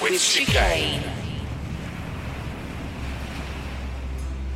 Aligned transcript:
with 0.00 0.12
Chicane. 0.12 1.02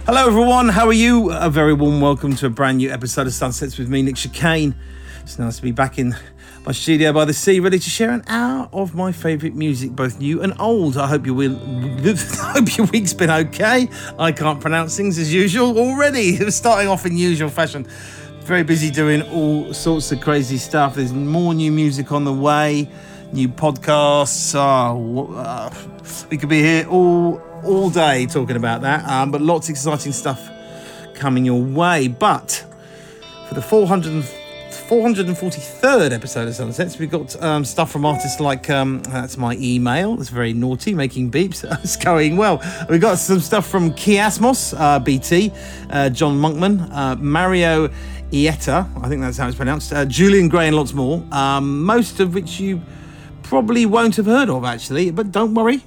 Hello, 0.06 0.26
everyone. 0.26 0.70
How 0.70 0.86
are 0.86 0.92
you? 0.92 1.32
A 1.32 1.50
very 1.50 1.74
warm 1.74 2.00
welcome 2.00 2.34
to 2.36 2.46
a 2.46 2.50
brand 2.50 2.78
new 2.78 2.90
episode 2.90 3.26
of 3.26 3.34
Sunsets 3.34 3.76
with 3.76 3.88
me, 3.88 4.00
Nick 4.02 4.16
Chicane. 4.16 4.74
It's 5.22 5.38
nice 5.38 5.56
to 5.56 5.62
be 5.62 5.70
back 5.72 5.98
in 5.98 6.16
my 6.64 6.72
studio 6.72 7.12
by 7.12 7.26
the 7.26 7.34
sea, 7.34 7.60
ready 7.60 7.78
to 7.78 7.90
share 7.90 8.10
an 8.10 8.22
hour 8.26 8.70
of 8.72 8.94
my 8.94 9.12
favourite 9.12 9.54
music, 9.54 9.90
both 9.90 10.18
new 10.18 10.40
and 10.40 10.54
old. 10.58 10.96
I 10.96 11.08
hope 11.08 11.26
you 11.26 11.34
will. 11.34 11.56
I 12.06 12.52
hope 12.52 12.76
your 12.78 12.86
week's 12.86 13.12
been 13.12 13.30
okay. 13.30 13.90
I 14.18 14.32
can't 14.32 14.60
pronounce 14.60 14.96
things 14.96 15.18
as 15.18 15.32
usual 15.32 15.78
already. 15.78 16.36
Starting 16.50 16.88
off 16.88 17.04
in 17.04 17.18
usual 17.18 17.50
fashion. 17.50 17.86
Very 18.40 18.62
busy 18.62 18.90
doing 18.90 19.20
all 19.22 19.74
sorts 19.74 20.10
of 20.10 20.22
crazy 20.22 20.56
stuff. 20.56 20.94
There's 20.94 21.12
more 21.12 21.52
new 21.52 21.72
music 21.72 22.12
on 22.12 22.24
the 22.24 22.32
way, 22.32 22.90
new 23.34 23.48
podcasts. 23.48 24.54
Oh, 24.54 25.34
uh, 25.34 25.70
we 26.30 26.38
could 26.38 26.48
be 26.48 26.60
here 26.60 26.86
all 26.88 27.42
all 27.64 27.90
day 27.90 28.26
talking 28.26 28.56
about 28.56 28.82
that. 28.82 29.06
Um, 29.08 29.30
but 29.30 29.40
lots 29.40 29.68
of 29.68 29.72
exciting 29.72 30.12
stuff 30.12 30.50
coming 31.14 31.44
your 31.44 31.62
way. 31.62 32.08
But 32.08 32.64
for 33.48 33.54
the 33.54 33.62
400 33.62 34.24
443rd 34.88 36.12
episode 36.12 36.46
of 36.46 36.54
Sunsets, 36.54 36.98
we've 36.98 37.10
got 37.10 37.40
um, 37.42 37.64
stuff 37.64 37.90
from 37.90 38.04
artists 38.04 38.38
like 38.38 38.68
um, 38.68 39.02
that's 39.04 39.38
my 39.38 39.56
email. 39.58 40.20
It's 40.20 40.28
very 40.28 40.52
naughty, 40.52 40.94
making 40.94 41.30
beeps. 41.30 41.64
it's 41.82 41.96
going 41.96 42.36
well. 42.36 42.62
We've 42.88 43.00
got 43.00 43.18
some 43.18 43.40
stuff 43.40 43.66
from 43.66 43.92
Kiasmos, 43.92 44.78
uh, 44.78 44.98
BT, 44.98 45.52
uh, 45.90 46.10
John 46.10 46.38
Monkman, 46.38 46.90
uh, 46.92 47.16
Mario 47.16 47.88
Ieta, 48.30 49.02
I 49.02 49.08
think 49.08 49.22
that's 49.22 49.38
how 49.38 49.46
it's 49.46 49.56
pronounced, 49.56 49.92
uh, 49.92 50.04
Julian 50.04 50.48
Gray, 50.48 50.66
and 50.66 50.76
lots 50.76 50.92
more. 50.92 51.24
Um, 51.32 51.84
most 51.84 52.20
of 52.20 52.34
which 52.34 52.60
you 52.60 52.82
probably 53.44 53.86
won't 53.86 54.16
have 54.16 54.26
heard 54.26 54.50
of 54.50 54.64
actually, 54.64 55.12
but 55.12 55.30
don't 55.30 55.54
worry. 55.54 55.84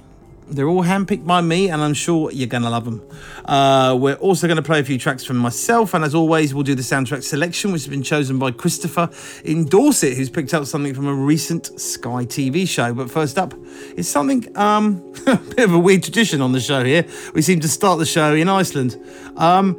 They're 0.50 0.68
all 0.68 0.84
handpicked 0.84 1.26
by 1.26 1.42
me, 1.42 1.68
and 1.68 1.82
I'm 1.82 1.92
sure 1.92 2.30
you're 2.30 2.48
going 2.48 2.62
to 2.62 2.70
love 2.70 2.86
them. 2.86 3.06
Uh, 3.44 3.94
we're 4.00 4.14
also 4.14 4.46
going 4.46 4.56
to 4.56 4.62
play 4.62 4.80
a 4.80 4.84
few 4.84 4.98
tracks 4.98 5.22
from 5.22 5.36
myself, 5.36 5.92
and 5.92 6.02
as 6.02 6.14
always, 6.14 6.54
we'll 6.54 6.62
do 6.62 6.74
the 6.74 6.80
soundtrack 6.80 7.22
selection, 7.22 7.70
which 7.70 7.82
has 7.82 7.88
been 7.88 8.02
chosen 8.02 8.38
by 8.38 8.50
Christopher 8.52 9.10
in 9.44 9.66
Dorset, 9.66 10.16
who's 10.16 10.30
picked 10.30 10.54
up 10.54 10.64
something 10.64 10.94
from 10.94 11.06
a 11.06 11.14
recent 11.14 11.78
Sky 11.78 12.24
TV 12.24 12.66
show. 12.66 12.94
But 12.94 13.10
first 13.10 13.36
up, 13.36 13.52
it's 13.94 14.08
something, 14.08 14.56
um, 14.56 15.12
a 15.26 15.36
bit 15.36 15.64
of 15.64 15.74
a 15.74 15.78
weird 15.78 16.02
tradition 16.02 16.40
on 16.40 16.52
the 16.52 16.60
show 16.60 16.82
here. 16.82 17.04
We 17.34 17.42
seem 17.42 17.60
to 17.60 17.68
start 17.68 17.98
the 17.98 18.06
show 18.06 18.34
in 18.34 18.48
Iceland. 18.48 18.96
Um, 19.36 19.78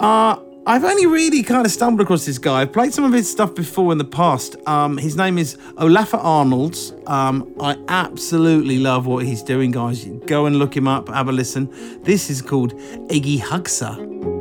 uh, 0.00 0.40
I've 0.66 0.84
only 0.84 1.06
really 1.06 1.42
kind 1.42 1.64
of 1.64 1.72
stumbled 1.72 2.02
across 2.02 2.26
this 2.26 2.38
guy. 2.38 2.60
I've 2.60 2.72
played 2.72 2.92
some 2.92 3.04
of 3.04 3.12
his 3.12 3.30
stuff 3.30 3.54
before 3.54 3.92
in 3.92 3.98
the 3.98 4.04
past. 4.04 4.56
Um, 4.66 4.98
his 4.98 5.16
name 5.16 5.38
is 5.38 5.56
Olafur 5.76 6.22
Arnalds. 6.22 6.92
Um, 7.06 7.54
I 7.58 7.76
absolutely 7.88 8.78
love 8.78 9.06
what 9.06 9.24
he's 9.24 9.42
doing, 9.42 9.70
guys. 9.70 10.04
Go 10.26 10.44
and 10.46 10.56
look 10.56 10.76
him 10.76 10.86
up, 10.86 11.08
have 11.08 11.28
a 11.28 11.32
listen. 11.32 11.70
This 12.02 12.28
is 12.28 12.42
called 12.42 12.74
Ekki 13.08 13.38
Hugsa. 13.40 14.39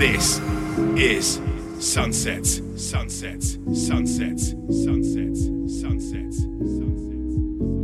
This 0.00 0.38
is 0.96 1.42
Sunsets, 1.78 2.62
Sunsets, 2.74 3.58
Sunsets, 3.74 4.54
Sunsets, 4.70 5.42
Sunsets, 5.78 6.38
Sunsets. 6.38 7.79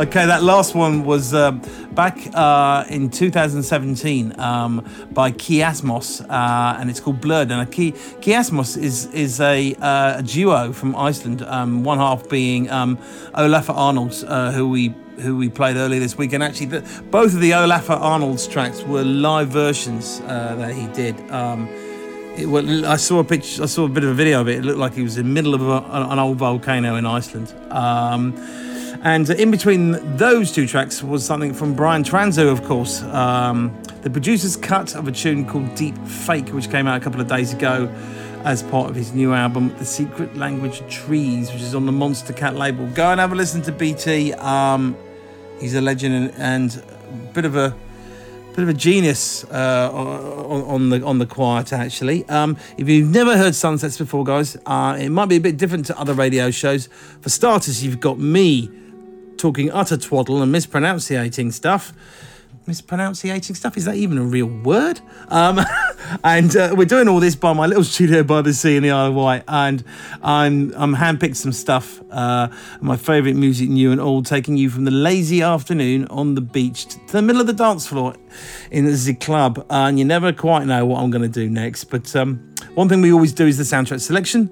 Okay, 0.00 0.24
that 0.24 0.42
last 0.42 0.74
one 0.74 1.04
was 1.04 1.34
uh, 1.34 1.50
back 1.92 2.16
uh, 2.32 2.86
in 2.88 3.10
2017 3.10 4.40
um, 4.40 4.82
by 5.12 5.30
Kiasmos, 5.30 6.22
uh, 6.22 6.78
and 6.80 6.88
it's 6.88 7.00
called 7.00 7.20
Blurred. 7.20 7.50
And 7.50 7.70
Ki- 7.70 7.92
Kiasmos 7.92 8.78
is 8.82 9.12
is 9.12 9.42
a, 9.42 9.74
uh, 9.74 10.20
a 10.20 10.22
duo 10.22 10.72
from 10.72 10.96
Iceland. 10.96 11.42
Um, 11.42 11.84
one 11.84 11.98
half 11.98 12.26
being 12.30 12.70
um, 12.70 12.96
Olafur 13.34 13.76
Arnalds, 13.76 14.24
uh, 14.24 14.52
who 14.52 14.70
we 14.70 14.94
who 15.18 15.36
we 15.36 15.50
played 15.50 15.76
earlier 15.76 16.00
this 16.00 16.16
week, 16.16 16.32
and 16.32 16.42
actually 16.42 16.66
the, 16.68 17.02
both 17.10 17.34
of 17.34 17.40
the 17.40 17.50
Olafur 17.50 18.00
Arnalds 18.00 18.46
tracks 18.46 18.82
were 18.84 19.04
live 19.04 19.48
versions 19.48 20.22
uh, 20.24 20.56
that 20.56 20.72
he 20.72 20.86
did. 20.94 21.30
Um, 21.30 21.68
it, 22.38 22.46
well, 22.46 22.86
I 22.86 22.96
saw 22.96 23.18
a 23.18 23.24
picture. 23.24 23.64
I 23.64 23.66
saw 23.66 23.84
a 23.84 23.88
bit 23.90 24.04
of 24.04 24.10
a 24.10 24.14
video 24.14 24.40
of 24.40 24.48
it. 24.48 24.60
It 24.60 24.64
looked 24.64 24.78
like 24.78 24.94
he 24.94 25.02
was 25.02 25.18
in 25.18 25.26
the 25.26 25.32
middle 25.32 25.54
of 25.54 25.60
a, 25.60 26.10
an 26.10 26.18
old 26.18 26.38
volcano 26.38 26.96
in 26.96 27.04
Iceland. 27.04 27.52
Um, 27.70 28.34
and 29.02 29.28
in 29.30 29.50
between 29.50 30.16
those 30.16 30.52
two 30.52 30.66
tracks 30.66 31.02
was 31.02 31.24
something 31.24 31.54
from 31.54 31.74
Brian 31.74 32.02
Transeau, 32.02 32.50
of 32.50 32.62
course, 32.64 33.02
um, 33.02 33.76
the 34.02 34.10
producer's 34.10 34.56
cut 34.56 34.94
of 34.94 35.08
a 35.08 35.12
tune 35.12 35.46
called 35.46 35.74
Deep 35.74 35.96
Fake, 36.06 36.48
which 36.48 36.70
came 36.70 36.86
out 36.86 37.00
a 37.00 37.04
couple 37.04 37.20
of 37.20 37.28
days 37.28 37.52
ago 37.52 37.92
as 38.44 38.62
part 38.62 38.88
of 38.88 38.96
his 38.96 39.12
new 39.12 39.34
album, 39.34 39.74
The 39.78 39.84
Secret 39.84 40.36
Language 40.36 40.80
of 40.80 40.88
Trees, 40.88 41.52
which 41.52 41.60
is 41.60 41.74
on 41.74 41.84
the 41.84 41.92
Monstercat 41.92 42.56
label. 42.56 42.86
Go 42.88 43.10
and 43.10 43.20
have 43.20 43.32
a 43.32 43.34
listen 43.34 43.60
to 43.62 43.72
BT. 43.72 44.32
Um, 44.34 44.96
he's 45.60 45.74
a 45.74 45.80
legend 45.80 46.14
and, 46.14 46.34
and 46.38 46.82
a 47.08 47.32
bit 47.34 47.44
of 47.44 47.56
a 47.56 47.74
bit 48.60 48.68
of 48.68 48.76
a 48.76 48.78
genius 48.78 49.44
uh, 49.44 49.90
on, 49.90 50.62
on, 50.64 50.88
the 50.90 51.02
on 51.02 51.18
the 51.18 51.24
quiet 51.24 51.72
actually. 51.72 52.28
Um, 52.28 52.58
if 52.76 52.90
you've 52.90 53.08
never 53.08 53.34
heard 53.36 53.54
Sunsets 53.54 53.96
before, 53.96 54.22
guys, 54.22 54.54
uh, 54.66 54.98
it 55.00 55.08
might 55.08 55.30
be 55.30 55.36
a 55.36 55.40
bit 55.40 55.56
different 55.56 55.86
to 55.86 55.98
other 55.98 56.12
radio 56.12 56.50
shows. 56.50 56.88
For 57.22 57.30
starters, 57.30 57.82
you've 57.82 58.00
got 58.00 58.18
me 58.18 58.70
talking 59.38 59.72
utter 59.72 59.96
twaddle 59.96 60.42
and 60.42 60.52
mispronunciating 60.52 61.52
stuff. 61.52 61.94
Mispronunciating 62.70 63.56
stuff. 63.56 63.76
Is 63.76 63.84
that 63.86 63.96
even 63.96 64.16
a 64.16 64.22
real 64.22 64.46
word? 64.46 65.00
Um, 65.28 65.58
and 66.24 66.54
uh, 66.54 66.72
we're 66.76 66.84
doing 66.84 67.08
all 67.08 67.18
this 67.18 67.34
by 67.34 67.52
my 67.52 67.66
little 67.66 67.82
studio 67.82 68.22
by 68.22 68.42
the 68.42 68.54
sea 68.54 68.76
in 68.76 68.84
the 68.84 68.92
Isle 68.92 69.08
of 69.08 69.14
Wight, 69.14 69.42
and 69.48 69.82
I'm 70.22 70.72
I'm 70.76 70.94
handpicked 70.94 71.34
some 71.36 71.50
stuff. 71.50 72.00
Uh, 72.12 72.48
my 72.80 72.96
favourite 72.96 73.34
music, 73.34 73.68
new 73.68 73.90
and 73.90 74.00
old, 74.00 74.26
taking 74.26 74.56
you 74.56 74.70
from 74.70 74.84
the 74.84 74.92
lazy 74.92 75.42
afternoon 75.42 76.06
on 76.06 76.36
the 76.36 76.40
beach 76.40 76.86
to 76.86 77.12
the 77.12 77.22
middle 77.22 77.40
of 77.40 77.48
the 77.48 77.52
dance 77.52 77.88
floor 77.88 78.14
in 78.70 78.84
the 78.84 79.16
club, 79.20 79.66
and 79.68 79.98
you 79.98 80.04
never 80.04 80.32
quite 80.32 80.64
know 80.66 80.86
what 80.86 81.02
I'm 81.02 81.10
going 81.10 81.22
to 81.22 81.28
do 81.28 81.50
next. 81.50 81.84
But 81.84 82.14
um, 82.14 82.54
one 82.74 82.88
thing 82.88 83.00
we 83.00 83.12
always 83.12 83.32
do 83.32 83.48
is 83.48 83.58
the 83.58 83.64
soundtrack 83.64 84.00
selection 84.00 84.48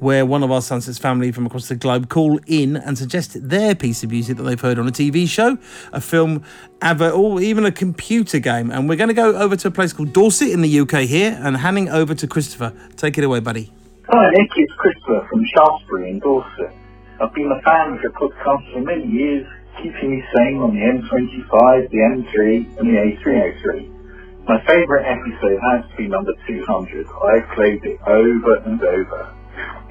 where 0.00 0.26
one 0.26 0.42
of 0.42 0.50
our 0.50 0.62
Sunsets 0.62 0.98
family 0.98 1.30
from 1.30 1.46
across 1.46 1.68
the 1.68 1.76
globe 1.76 2.08
call 2.08 2.40
in 2.46 2.76
and 2.76 2.98
suggest 2.98 3.36
their 3.48 3.74
piece 3.74 4.02
of 4.02 4.10
music 4.10 4.36
that 4.38 4.42
they've 4.42 4.60
heard 4.60 4.78
on 4.78 4.88
a 4.88 4.90
TV 4.90 5.28
show, 5.28 5.58
a 5.92 6.00
film, 6.00 6.42
advert, 6.80 7.12
or 7.12 7.40
even 7.40 7.64
a 7.64 7.70
computer 7.70 8.38
game. 8.38 8.70
And 8.70 8.88
we're 8.88 8.96
going 8.96 9.08
to 9.08 9.14
go 9.14 9.36
over 9.36 9.56
to 9.56 9.68
a 9.68 9.70
place 9.70 9.92
called 9.92 10.12
Dorset 10.12 10.50
in 10.50 10.62
the 10.62 10.80
UK 10.80 11.00
here 11.00 11.38
and 11.42 11.58
handing 11.58 11.90
over 11.90 12.14
to 12.14 12.26
Christopher. 12.26 12.72
Take 12.96 13.18
it 13.18 13.24
away, 13.24 13.40
buddy. 13.40 13.72
Hi, 14.08 14.30
Nick. 14.30 14.50
It's 14.56 14.72
Christopher 14.72 15.26
from 15.30 15.44
Shaftesbury 15.54 16.10
in 16.10 16.18
Dorset. 16.18 16.72
I've 17.20 17.34
been 17.34 17.52
a 17.52 17.60
fan 17.62 17.92
of 17.92 18.00
your 18.02 18.12
podcast 18.12 18.72
for 18.72 18.80
many 18.80 19.06
years, 19.06 19.46
keeping 19.76 20.10
me 20.10 20.24
sane 20.34 20.56
on 20.58 20.74
the 20.74 20.80
M25, 20.80 21.90
the 21.90 21.98
M3, 21.98 22.78
and 22.78 22.88
the 22.88 22.96
A303. 22.96 24.00
My 24.48 24.58
favourite 24.66 25.04
episode 25.06 25.60
has 25.70 25.90
to 25.90 25.96
be 25.98 26.08
number 26.08 26.32
200. 26.48 27.06
I've 27.06 27.48
played 27.54 27.84
it 27.84 28.00
over 28.06 28.56
and 28.64 28.82
over. 28.82 29.34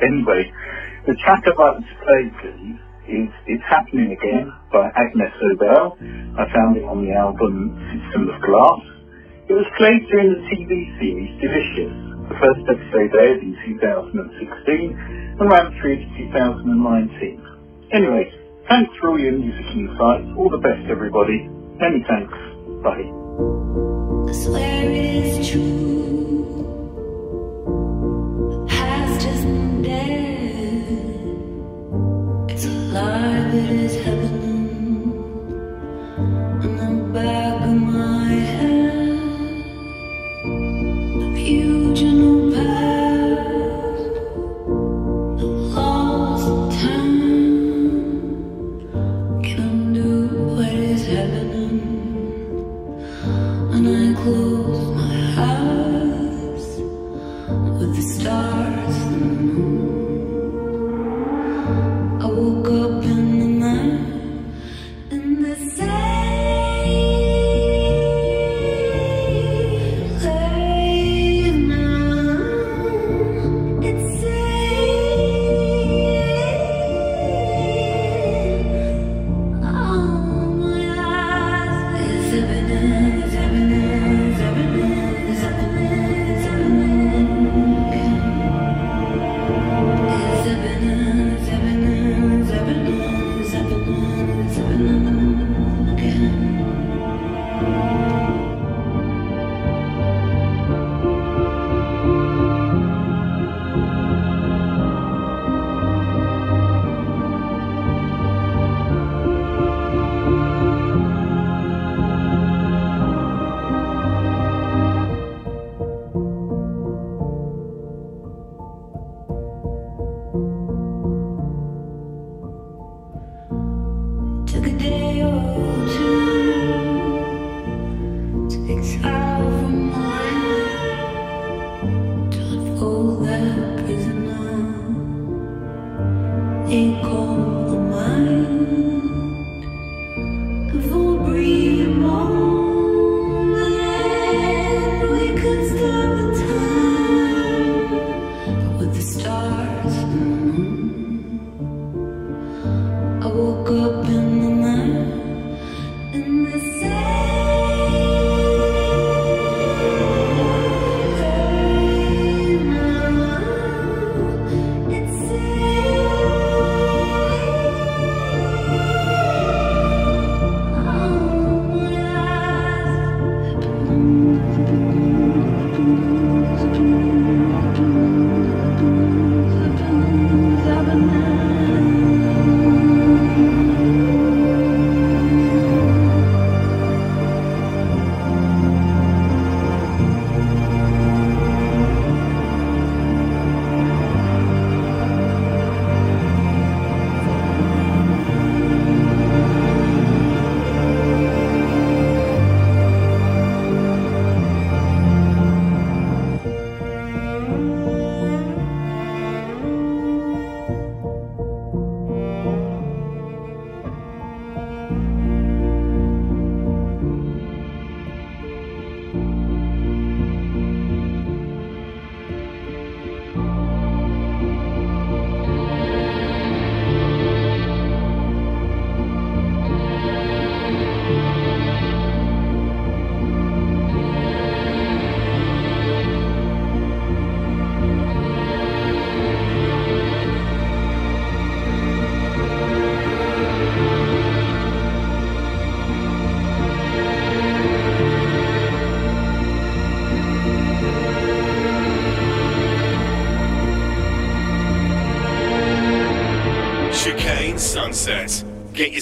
Anyway, 0.01 0.51
the 1.07 1.15
track 1.25 1.43
play, 1.43 2.23
please, 2.41 2.79
is 3.09 3.29
It's 3.47 3.63
Happening 3.67 4.13
Again 4.13 4.53
by 4.71 4.89
Agnes 4.95 5.33
Obel. 5.41 5.97
I 6.37 6.45
found 6.53 6.77
it 6.77 6.85
on 6.85 7.01
the 7.01 7.11
album 7.17 7.73
Citizen 7.89 8.29
of 8.29 8.37
Glass. 8.45 8.81
It 9.49 9.57
was 9.57 9.65
played 9.81 10.05
during 10.13 10.29
the 10.37 10.41
TV 10.45 10.71
series 11.01 11.33
Delicious. 11.41 11.93
The 12.29 12.37
first 12.37 12.61
episode 12.69 13.11
aired 13.17 13.41
in 13.41 13.57
2016 13.65 15.41
and 15.41 15.49
ran 15.49 15.73
through 15.81 15.97
to 15.97 16.07
2019. 16.29 17.89
Anyway, 17.91 18.29
thanks 18.69 18.93
for 19.01 19.09
all 19.09 19.19
your 19.19 19.33
music 19.33 19.65
insights. 19.73 20.29
All 20.37 20.53
the 20.53 20.61
best, 20.61 20.85
everybody. 20.91 21.49
Many 21.81 22.05
thanks. 22.05 22.37
Bye. 22.85 23.09
Swear 32.89 33.49
it 33.53 33.69
is 33.69 33.95
happening 34.03 34.69
in 36.63 36.75
the 36.77 37.13
back 37.13 37.61
of 37.61 37.75
my 37.75 37.88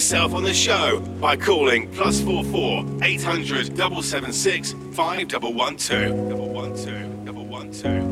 yourself 0.08 0.32
on 0.32 0.42
the 0.42 0.54
show 0.54 1.00
by 1.20 1.36
calling 1.36 1.86
plus 1.92 2.18
44 2.22 2.82
800 3.02 3.66
776 3.76 4.72
5112. 4.96 5.54
112. 5.54 7.36
112. 7.50 8.07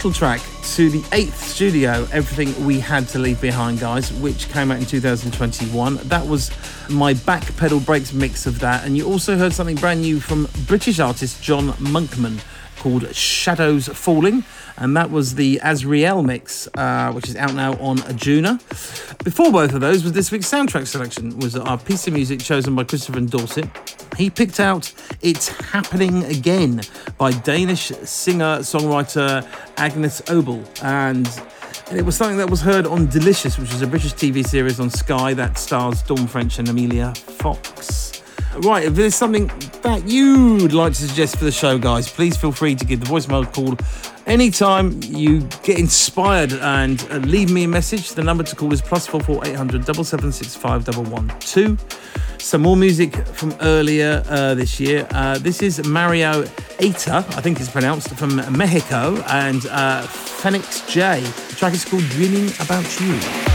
Title 0.00 0.12
track 0.14 0.40
to 0.62 0.88
the 0.88 1.04
eighth 1.12 1.38
studio, 1.46 2.08
Everything 2.10 2.64
We 2.64 2.80
Had 2.80 3.06
to 3.08 3.18
Leave 3.18 3.38
Behind, 3.38 3.78
guys, 3.78 4.10
which 4.14 4.48
came 4.48 4.70
out 4.70 4.78
in 4.78 4.86
2021. 4.86 5.96
That 6.04 6.26
was 6.26 6.50
my 6.88 7.12
back 7.12 7.54
pedal 7.58 7.80
breaks 7.80 8.14
mix 8.14 8.46
of 8.46 8.60
that. 8.60 8.86
And 8.86 8.96
you 8.96 9.06
also 9.06 9.36
heard 9.36 9.52
something 9.52 9.76
brand 9.76 10.00
new 10.00 10.18
from 10.18 10.48
British 10.66 11.00
artist 11.00 11.42
John 11.42 11.72
Monkman 11.72 12.40
called 12.78 13.14
Shadows 13.14 13.88
Falling. 13.88 14.42
And 14.78 14.96
that 14.96 15.10
was 15.10 15.34
the 15.34 15.60
Asriel 15.62 16.24
mix, 16.24 16.66
uh, 16.78 17.12
which 17.12 17.28
is 17.28 17.36
out 17.36 17.52
now 17.52 17.74
on 17.74 17.98
Anjuna. 17.98 18.58
Before 19.22 19.52
both 19.52 19.74
of 19.74 19.82
those 19.82 20.02
was 20.02 20.12
this 20.12 20.32
week's 20.32 20.50
soundtrack 20.50 20.86
selection, 20.86 21.38
was 21.40 21.56
our 21.56 21.76
piece 21.76 22.06
of 22.06 22.14
music 22.14 22.40
chosen 22.40 22.74
by 22.74 22.84
Christopher 22.84 23.20
Dorset. 23.20 23.68
He 24.16 24.30
picked 24.30 24.60
out 24.60 24.92
It's 25.20 25.48
Happening 25.48 26.24
Again 26.24 26.80
by 27.18 27.32
Danish 27.32 27.88
singer 28.04 28.60
songwriter 28.60 29.46
Agnes 29.80 30.20
Obel, 30.22 30.62
and 30.84 31.26
and 31.88 31.98
it 31.98 32.04
was 32.04 32.16
something 32.16 32.36
that 32.36 32.48
was 32.50 32.60
heard 32.60 32.86
on 32.86 33.06
Delicious, 33.06 33.58
which 33.58 33.72
is 33.72 33.82
a 33.82 33.86
British 33.86 34.12
TV 34.12 34.46
series 34.46 34.78
on 34.78 34.90
Sky 34.90 35.34
that 35.34 35.58
stars 35.58 36.02
Dawn 36.02 36.26
French 36.26 36.58
and 36.58 36.68
Emilia 36.68 37.14
Fox. 37.14 38.22
Right, 38.58 38.84
if 38.84 38.94
there's 38.94 39.14
something 39.14 39.46
that 39.82 40.06
you'd 40.06 40.72
like 40.72 40.92
to 40.94 41.08
suggest 41.08 41.36
for 41.36 41.44
the 41.44 41.52
show, 41.52 41.78
guys, 41.78 42.10
please 42.10 42.36
feel 42.36 42.52
free 42.52 42.74
to 42.74 42.84
give 42.84 43.00
the 43.00 43.06
voicemail 43.06 43.50
call 43.52 43.76
anytime 44.26 45.00
you 45.04 45.40
get 45.62 45.78
inspired 45.78 46.52
and 46.52 47.06
uh, 47.10 47.16
leave 47.18 47.50
me 47.50 47.64
a 47.64 47.68
message. 47.68 48.10
The 48.10 48.22
number 48.22 48.42
to 48.44 48.56
call 48.56 48.72
is 48.72 48.80
plus 48.80 49.06
plus 49.06 49.06
four 49.06 49.20
four 49.20 49.46
eight 49.46 49.56
hundred 49.56 49.84
double 49.84 50.04
seven 50.04 50.30
six 50.30 50.54
five 50.54 50.84
double 50.84 51.04
one 51.04 51.28
two. 51.40 51.78
Some 52.40 52.62
more 52.62 52.76
music 52.76 53.14
from 53.28 53.54
earlier 53.60 54.24
uh, 54.28 54.54
this 54.54 54.80
year. 54.80 55.06
Uh, 55.10 55.38
this 55.38 55.62
is 55.62 55.86
Mario 55.86 56.42
Eighta, 56.78 57.18
I 57.36 57.40
think 57.40 57.60
it's 57.60 57.70
pronounced, 57.70 58.08
from 58.16 58.36
Mexico, 58.56 59.22
and 59.28 59.64
uh, 59.66 60.02
Fenix 60.02 60.80
J. 60.86 61.20
The 61.20 61.54
track 61.56 61.74
is 61.74 61.84
called 61.84 62.02
Dreaming 62.04 62.48
About 62.60 63.00
You. 63.00 63.49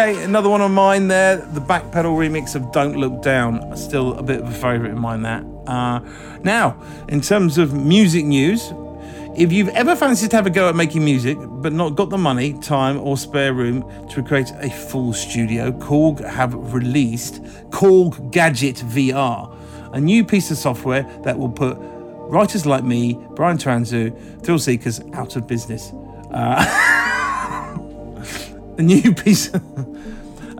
Okay, 0.00 0.24
another 0.24 0.48
one 0.48 0.62
of 0.62 0.70
mine 0.70 1.08
there. 1.08 1.36
The 1.36 1.60
backpedal 1.60 2.16
remix 2.16 2.54
of 2.54 2.72
Don't 2.72 2.96
Look 2.96 3.20
Down. 3.20 3.76
Still 3.76 4.14
a 4.14 4.22
bit 4.22 4.40
of 4.40 4.48
a 4.48 4.52
favourite 4.52 4.92
in 4.92 4.98
mine, 4.98 5.20
that. 5.20 5.44
Uh, 5.66 6.00
now, 6.42 6.82
in 7.10 7.20
terms 7.20 7.58
of 7.58 7.74
music 7.74 8.24
news, 8.24 8.72
if 9.36 9.52
you've 9.52 9.68
ever 9.68 9.94
fancied 9.94 10.30
to 10.30 10.36
have 10.36 10.46
a 10.46 10.50
go 10.50 10.70
at 10.70 10.74
making 10.74 11.04
music, 11.04 11.36
but 11.38 11.74
not 11.74 11.96
got 11.96 12.08
the 12.08 12.16
money, 12.16 12.54
time, 12.60 12.98
or 12.98 13.18
spare 13.18 13.52
room 13.52 13.84
to 14.08 14.22
create 14.22 14.50
a 14.60 14.70
full 14.70 15.12
studio, 15.12 15.70
Korg 15.70 16.26
have 16.26 16.54
released 16.72 17.42
Korg 17.68 18.30
Gadget 18.30 18.76
VR, 18.76 19.54
a 19.92 20.00
new 20.00 20.24
piece 20.24 20.50
of 20.50 20.56
software 20.56 21.02
that 21.24 21.38
will 21.38 21.50
put 21.50 21.76
writers 21.78 22.64
like 22.64 22.84
me, 22.84 23.18
Brian 23.36 23.58
Transeau, 23.58 24.16
thrill 24.42 24.58
seekers 24.58 25.02
out 25.12 25.36
of 25.36 25.46
business. 25.46 25.92
a 28.80 28.82
new 28.82 29.14
piece 29.14 29.50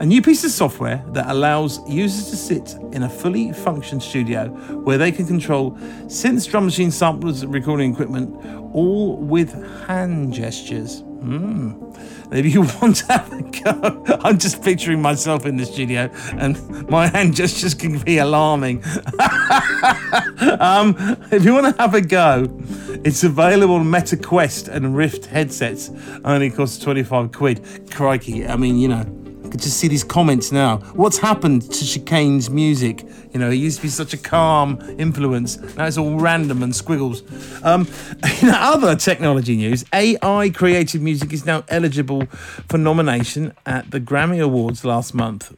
a 0.01 0.07
new 0.07 0.22
piece 0.22 0.44
of 0.44 0.51
software 0.51 1.05
that 1.09 1.28
allows 1.28 1.78
users 1.86 2.30
to 2.30 2.36
sit 2.36 2.74
in 2.92 3.03
a 3.03 3.09
fully 3.09 3.53
functioned 3.53 4.03
studio 4.03 4.48
where 4.82 4.96
they 4.96 5.12
can 5.12 5.26
control 5.26 5.72
synths, 6.07 6.51
drum 6.51 6.64
machine 6.64 6.90
samplers, 6.90 7.44
recording 7.44 7.92
equipment, 7.92 8.34
all 8.74 9.18
with 9.18 9.53
hand 9.86 10.32
gestures. 10.32 11.03
Mm. 11.03 12.32
If 12.32 12.46
you 12.46 12.62
want 12.80 12.96
to 12.96 13.12
have 13.12 13.30
a 13.30 13.42
go, 13.42 14.05
I'm 14.24 14.38
just 14.38 14.62
picturing 14.62 15.03
myself 15.03 15.44
in 15.44 15.59
the 15.59 15.66
studio 15.66 16.11
and 16.38 16.88
my 16.88 17.09
hand 17.09 17.36
gestures 17.36 17.74
can 17.74 17.98
be 17.98 18.16
alarming. 18.16 18.82
um, 20.61 20.96
if 21.30 21.44
you 21.44 21.53
want 21.53 21.76
to 21.76 21.82
have 21.82 21.92
a 21.92 22.01
go, 22.01 22.46
it's 23.05 23.22
available 23.22 23.74
on 23.74 23.90
Meta 23.90 24.16
Quest 24.16 24.68
and 24.68 24.96
Rift 24.96 25.26
headsets. 25.26 25.90
Only 26.24 26.48
costs 26.48 26.78
25 26.78 27.32
quid. 27.32 27.90
Crikey, 27.90 28.46
I 28.46 28.57
mean, 28.57 28.78
you 28.78 28.88
know, 28.88 29.19
I 29.51 29.53
could 29.55 29.62
just 29.62 29.78
see 29.78 29.88
these 29.88 30.05
comments 30.05 30.53
now. 30.53 30.76
What's 30.94 31.18
happened 31.18 31.72
to 31.72 31.84
Chicane's 31.84 32.48
music? 32.48 33.05
You 33.32 33.40
know, 33.40 33.51
he 33.51 33.59
used 33.59 33.78
to 33.78 33.82
be 33.82 33.88
such 33.88 34.14
a 34.14 34.16
calm 34.16 34.80
influence. 34.96 35.57
Now 35.74 35.86
it's 35.86 35.98
all 35.98 36.20
random 36.20 36.62
and 36.62 36.72
squiggles. 36.72 37.24
Um, 37.64 37.88
in 38.42 38.51
other 38.51 38.94
technology 38.94 39.57
news, 39.57 39.84
AI 39.92 40.51
created 40.51 41.03
music 41.03 41.32
is 41.32 41.46
now 41.46 41.64
eligible 41.66 42.26
for 42.68 42.78
nomination 42.78 43.53
at 43.66 43.90
the 43.90 43.98
Grammy 43.98 44.40
Awards 44.40 44.84
last 44.84 45.14
month. 45.14 45.53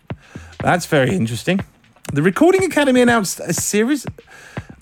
That's 0.61 0.87
very 0.87 1.15
interesting. 1.15 1.61
The 2.15 2.23
Recording 2.23 2.65
Academy 2.65 3.03
announced 3.03 3.41
a 3.41 3.53
series 3.53 4.07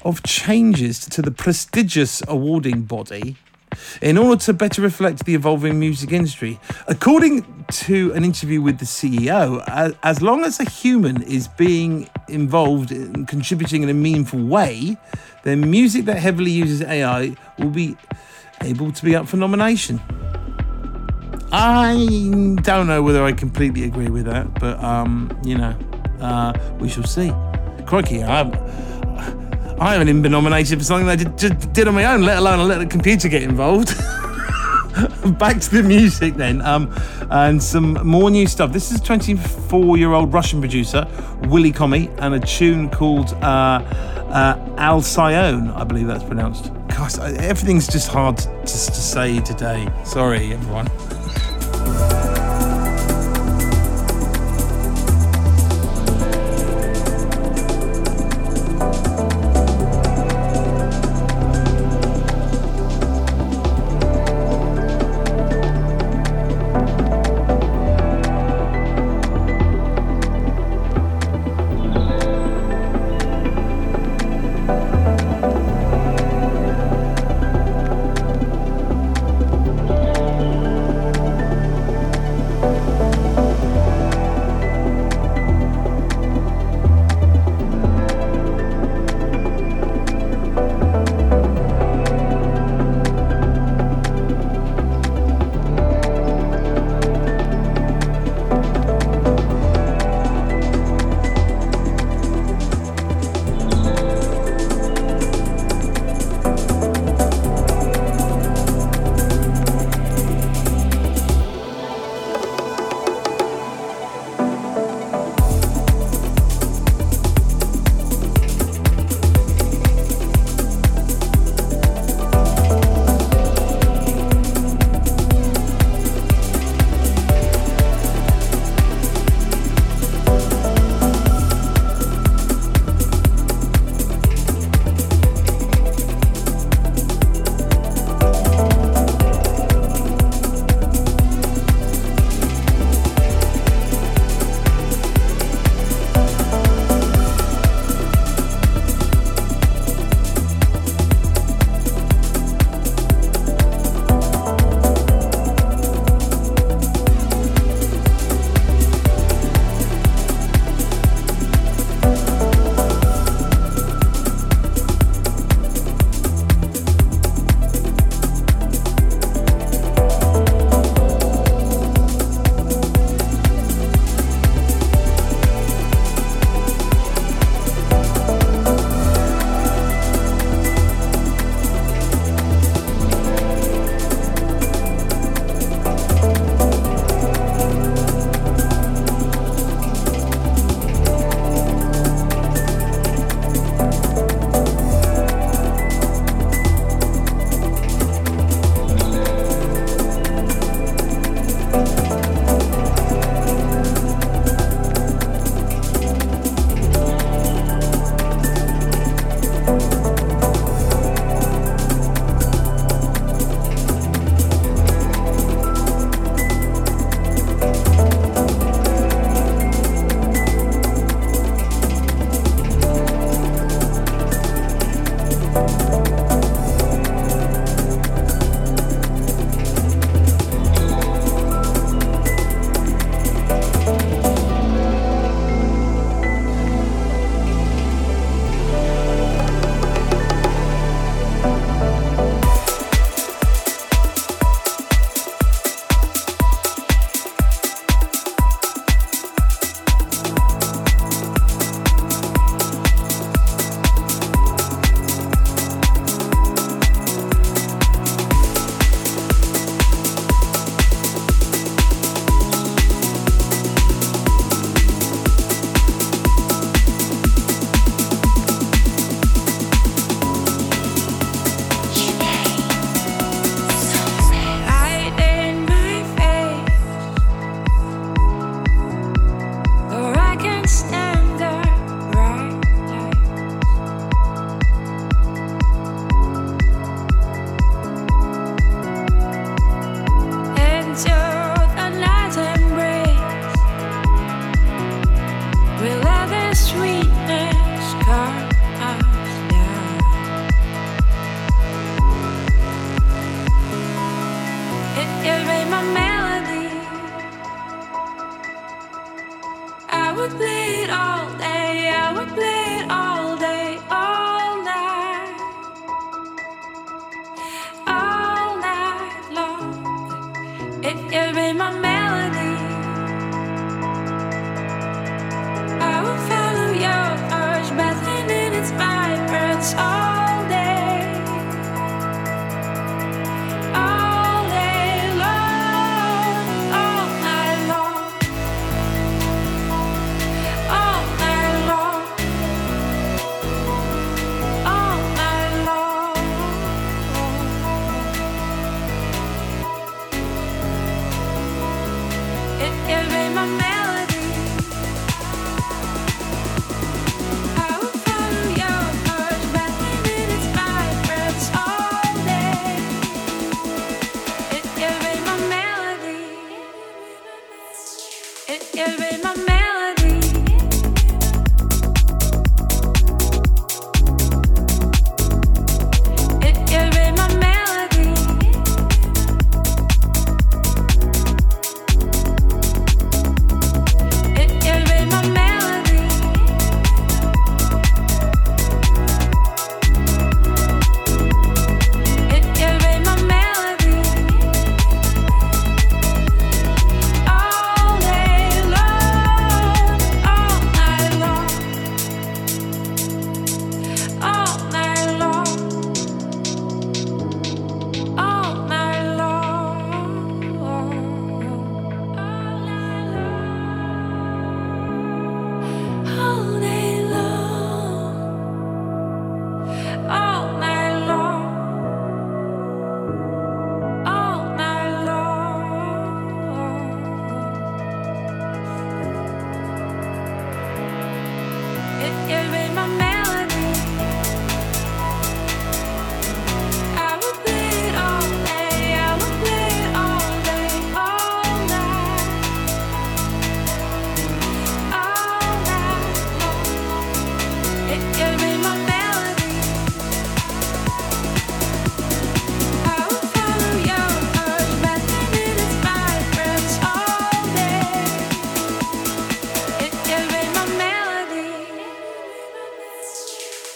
of 0.03 0.23
changes 0.23 1.01
to 1.07 1.21
the 1.21 1.33
prestigious 1.33 2.23
awarding 2.29 2.83
body 2.83 3.39
in 4.03 4.18
order 4.18 4.41
to 4.45 4.53
better 4.53 4.83
reflect 4.83 5.25
the 5.25 5.35
evolving 5.35 5.79
music 5.79 6.12
industry. 6.12 6.59
According 6.87 7.64
to 7.68 8.12
an 8.14 8.25
interview 8.25 8.61
with 8.61 8.79
the 8.79 8.85
CEO, 8.85 9.62
as, 10.03 10.23
long 10.23 10.45
as 10.45 10.61
a 10.61 10.64
human 10.68 11.23
is 11.23 11.49
being 11.49 12.09
involved 12.29 12.91
in 12.93 13.27
contributing 13.27 13.83
in 13.83 13.89
a 13.89 13.95
meaningful 13.95 14.43
way, 14.45 14.97
then 15.45 15.71
music 15.71 16.05
that 16.07 16.18
heavily 16.18 16.51
uses 16.51 16.83
AI 16.83 17.35
will 17.59 17.71
be 17.71 17.97
able 18.62 18.93
to 18.93 19.05
be 19.05 19.14
up 19.16 19.29
for 19.29 19.37
nomination. 19.37 20.01
I 21.53 21.95
don't 22.62 22.87
know 22.87 23.03
whether 23.03 23.25
I 23.25 23.33
completely 23.33 23.85
agree 23.85 24.09
with 24.09 24.27
that, 24.27 24.61
but 24.61 24.79
um, 24.83 25.37
you 25.45 25.57
know, 25.57 25.77
uh, 26.21 26.53
we 26.79 26.89
shall 26.89 27.05
see. 27.05 27.33
Crikey, 27.87 28.23
I 28.23 28.39
haven't, 28.39 28.89
I 29.81 29.93
haven't 29.93 30.11
even 30.11 30.20
been 30.20 30.33
nominated 30.33 30.78
for 30.78 30.85
something 30.85 31.07
that 31.07 31.20
I 31.20 31.24
did, 31.24 31.37
did, 31.37 31.72
did 31.72 31.89
on 31.89 31.95
my 31.95 32.05
own, 32.05 32.22
let 32.22 32.37
alone 32.37 32.61
I 32.61 32.62
let 32.64 32.78
the 32.78 32.87
computer 32.87 33.28
get 33.28 33.43
involved. 33.43 33.89
back 35.39 35.59
to 35.61 35.70
the 35.70 35.83
music 35.83 36.35
then, 36.35 36.61
um, 36.62 36.93
and 37.31 37.62
some 37.62 37.95
more 38.07 38.31
new 38.31 38.47
stuff. 38.47 38.72
This 38.72 38.91
is 38.91 39.01
a 39.01 39.03
24-year-old 39.03 40.33
Russian 40.33 40.61
producer, 40.61 41.07
Willy 41.49 41.72
Commy, 41.72 42.14
and 42.18 42.35
a 42.35 42.41
tune 42.41 42.91
called 42.91 43.33
uh, 43.35 43.83
uh, 44.31 44.57
Alcyone, 44.76 45.74
I 45.74 45.85
believe 45.85 46.07
that's 46.07 46.24
pronounced. 46.24 46.72
Gosh, 46.89 47.18
everything's 47.18 47.87
just 47.87 48.09
hard 48.09 48.37
to, 48.37 48.49
to 48.64 48.68
say 48.68 49.41
today. 49.41 49.89
Sorry, 50.05 50.53
everyone. 50.53 50.89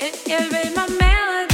It, 0.07 0.21
it 0.27 0.53
made 0.53 0.77
my 0.77 0.87
melody. 0.87 1.54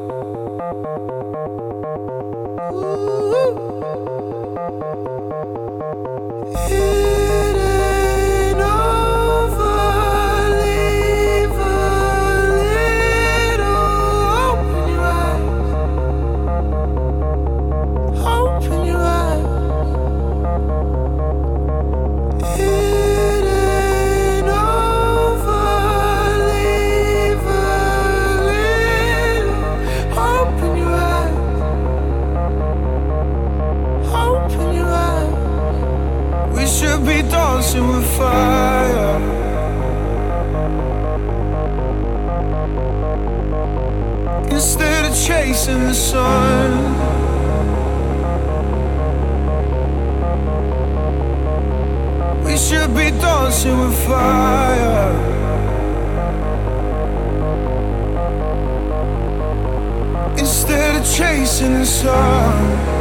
Ooh. 0.00 0.28
Yeah. 6.70 7.47
We 52.44 52.56
should 52.58 52.94
be 52.94 53.10
dancing 53.10 53.78
with 53.80 54.06
fire. 54.06 55.12
Instead 60.36 60.96
of 61.00 61.04
chasing 61.10 61.72
the 61.72 61.86
sun. 61.86 62.97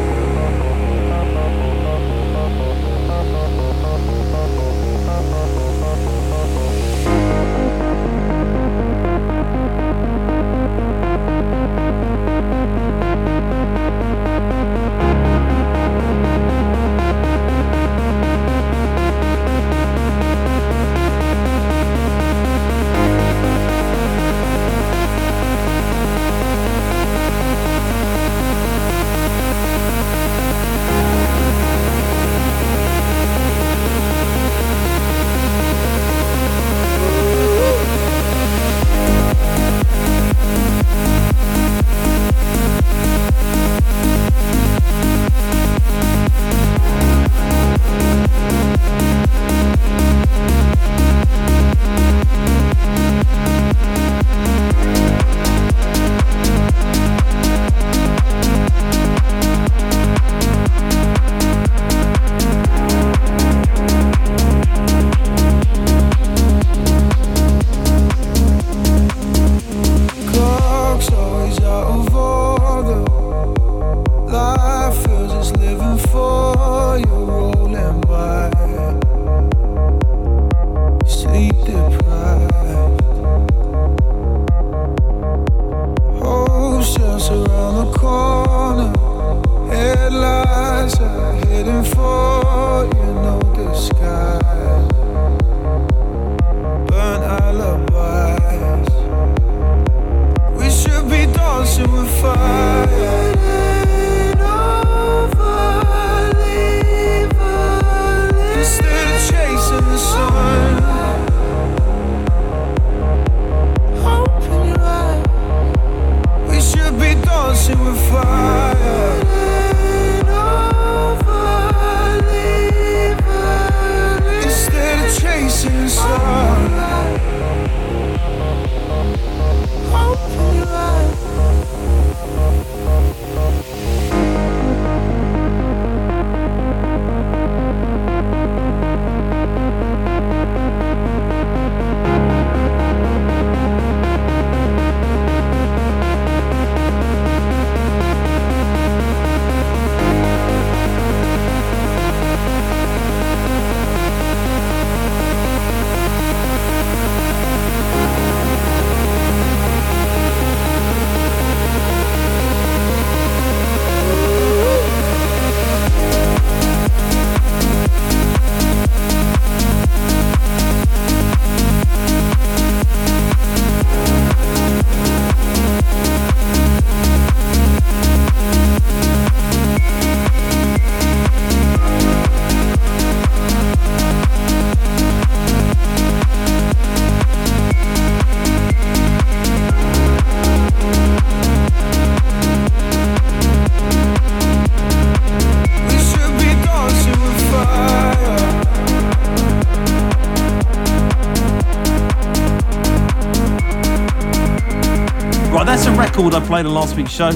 I 206.38 206.46
played 206.46 206.68
on 206.68 206.74
last 206.76 206.96
week's 206.96 207.10
show. 207.12 207.32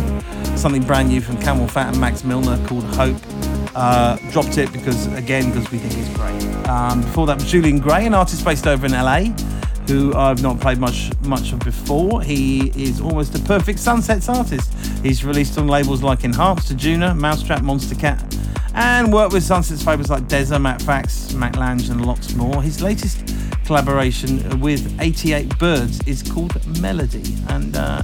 Something 0.55 0.83
brand 0.83 1.09
new 1.09 1.21
from 1.21 1.37
Camelphat 1.37 1.87
and 1.87 1.99
Max 1.99 2.23
Milner 2.23 2.63
called 2.67 2.83
Hope. 2.83 3.17
Uh, 3.73 4.15
dropped 4.29 4.59
it 4.59 4.71
because, 4.71 5.07
again, 5.15 5.49
because 5.49 5.71
we 5.71 5.79
think 5.79 5.97
it's 5.97 6.15
great. 6.15 6.69
Um, 6.69 7.01
before 7.01 7.25
that, 7.25 7.37
was 7.37 7.49
Julian 7.49 7.79
Gray, 7.79 8.05
an 8.05 8.13
artist 8.13 8.45
based 8.45 8.67
over 8.67 8.85
in 8.85 8.91
LA, 8.91 9.21
who 9.87 10.13
I've 10.13 10.43
not 10.43 10.59
played 10.59 10.77
much 10.77 11.09
much 11.21 11.51
of 11.51 11.61
before. 11.61 12.21
He 12.21 12.69
is 12.79 13.01
almost 13.01 13.33
a 13.33 13.39
perfect 13.39 13.79
Sunsets 13.79 14.29
artist. 14.29 14.71
He's 15.01 15.25
released 15.25 15.57
on 15.57 15.67
labels 15.67 16.03
like 16.03 16.23
Enhanced, 16.23 16.71
Anjuna, 16.71 17.17
Mousetrap, 17.17 17.61
Monstercat, 17.61 18.21
and 18.75 19.11
worked 19.11 19.33
with 19.33 19.41
Sunsets 19.41 19.83
favourites 19.83 20.11
like 20.11 20.27
Dezza, 20.27 20.61
Matt 20.61 20.79
Fax, 20.79 21.33
Mac 21.33 21.57
Lange, 21.57 21.89
and 21.89 22.05
lots 22.05 22.35
more. 22.35 22.61
His 22.61 22.83
latest 22.83 23.33
collaboration 23.65 24.59
with 24.59 24.95
88Birds 24.99 26.07
is 26.07 26.21
called 26.21 26.53
Melody, 26.79 27.35
and 27.49 27.75
uh, 27.75 28.03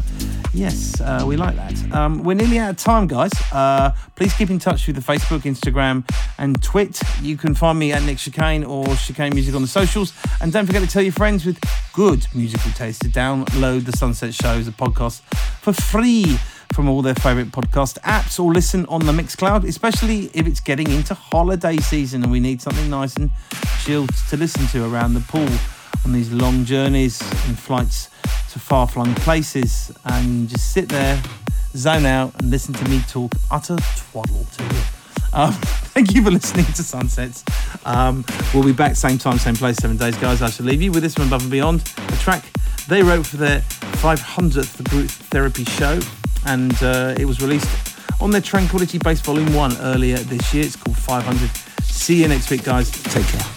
yes, 0.54 1.00
uh, 1.02 1.24
we 1.26 1.38
like 1.38 1.56
that. 1.56 1.91
Um, 1.91 2.24
we're 2.24 2.36
nearly 2.36 2.60
out 2.60 2.72
of 2.72 2.78
time, 2.78 3.08
guys. 3.08 3.32
Uh, 3.52 3.91
please 4.16 4.34
keep 4.34 4.50
in 4.50 4.60
touch 4.60 4.88
with 4.88 4.95
the 4.95 5.02
Facebook, 5.02 5.41
Instagram, 5.41 6.08
and 6.38 6.62
Twit. 6.62 7.00
You 7.22 7.38
can 7.38 7.56
find 7.56 7.78
me 7.78 7.91
at 7.91 8.04
Nick 8.04 8.18
Chicane 8.18 8.64
or 8.64 8.86
Chicane 8.95 9.34
Music 9.34 9.56
on 9.56 9.62
the 9.62 9.68
socials, 9.68 10.14
and 10.41 10.52
don't 10.52 10.66
forget 10.66 10.82
to 10.82 10.88
tell 10.88 11.04
your 11.04 11.14
friends 11.14 11.45
with 11.45 11.60
good 11.93 12.28
musical 12.34 12.72
taste 12.72 13.02
to 13.02 13.10
download 13.10 13.86
the 13.86 13.95
Sunset 13.95 14.34
Show 14.34 14.52
as 14.52 14.68
a 14.68 14.72
podcast 14.72 15.22
for 15.62 15.74
free 15.74 16.38
from 16.74 16.89
all 16.89 17.02
their 17.02 17.16
favourite 17.16 17.52
podcast 17.52 17.98
apps 18.02 18.39
or 18.39 18.54
listen 18.54 18.86
on 18.88 19.06
the 19.06 19.12
Mixcloud, 19.12 19.68
especially 19.68 20.30
if 20.34 20.45
it's 20.45 20.60
getting 20.60 20.91
into 20.91 21.14
holiday 21.14 21.78
season 21.78 22.24
and 22.24 22.32
we 22.32 22.39
need 22.39 22.62
something 22.62 22.89
nice 22.89 23.16
and 23.16 23.30
chilled 23.84 24.10
to 24.30 24.38
listen 24.38 24.68
to 24.68 24.86
around 24.86 25.14
the 25.14 25.22
pool 25.22 25.48
on 26.06 26.14
these 26.14 26.32
long 26.32 26.66
journeys 26.66 27.22
and 27.48 27.58
flights 27.58 28.10
to 28.52 28.60
far 28.60 28.88
flung 28.88 29.14
places 29.16 29.91
and 30.06 30.50
just 30.50 30.72
sit 30.72 30.89
there, 30.89 31.22
zone 31.76 32.06
out, 32.06 32.34
and 32.39 32.50
listen 32.50 32.74
to 32.74 32.89
me 32.89 33.02
talk 33.10 33.32
utter 33.52 33.78
twaddle 33.95 34.45
to 34.45 34.64
you. 34.64 34.82
Um, 35.34 35.52
thank 35.93 36.14
you 36.14 36.24
for 36.24 36.32
listening 36.32 36.66
to 36.66 36.84
Sunsets. 36.84 37.43
Um, 37.86 38.26
we'll 38.54 38.64
be 38.64 38.74
back 38.74 38.95
same 38.95 39.18
time, 39.18 39.38
same 39.38 39.56
place, 39.56 39.78
seven 39.78 39.98
days, 39.98 40.18
guys. 40.18 40.41
I 40.41 40.50
shall 40.50 40.66
leave 40.66 40.82
you 40.82 40.91
with 40.91 41.04
this 41.04 41.16
from 41.16 41.28
Above 41.28 41.43
and 41.43 41.52
Beyond, 41.52 41.82
a 41.98 42.16
track 42.18 42.45
they 42.88 43.04
wrote 43.04 43.26
for 43.26 43.38
their 43.38 43.60
500th 44.00 44.89
group 44.89 45.10
therapy 45.10 45.66
show 45.66 46.00
and 46.45 46.74
uh, 46.82 47.16
it 47.20 47.26
was 47.26 47.41
released 47.41 47.70
on 48.22 48.32
their 48.32 48.41
Tranquility 48.41 48.98
Base 48.98 49.22
Volume 49.22 49.54
1 49.54 49.78
earlier 49.78 50.18
this 50.18 50.54
year. 50.54 50.66
It's 50.66 50.76
called 50.76 50.98
500. 50.98 51.50
See 51.84 52.22
you 52.22 52.28
next 52.28 52.50
week, 52.50 52.64
guys. 52.64 52.89
Take 52.91 53.28
care. 53.28 53.57